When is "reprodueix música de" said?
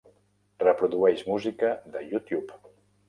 0.63-2.03